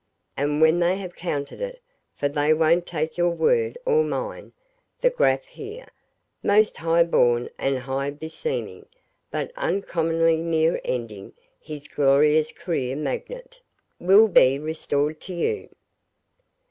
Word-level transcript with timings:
and 0.35 0.61
when 0.61 0.79
they 0.79 0.97
have 0.97 1.15
counted 1.15 1.61
it 1.61 1.79
(for 2.15 2.27
they 2.27 2.55
won't 2.55 2.87
take 2.87 3.19
your 3.19 3.29
word 3.29 3.77
or 3.85 4.03
mine), 4.03 4.51
the 5.01 5.11
Graf 5.11 5.45
here 5.45 5.85
most 6.41 6.77
high 6.77 7.03
born 7.03 7.51
and 7.59 7.77
high 7.77 8.09
beseeming, 8.09 8.87
but 9.29 9.51
uncommonly 9.55 10.37
near 10.37 10.81
ending 10.83 11.33
his 11.59 11.87
glorious 11.87 12.51
career 12.51 12.95
magnate 12.95 13.61
will 13.99 14.27
be 14.27 14.57
restored 14.57 15.21
to 15.21 15.35
you. 15.35 15.69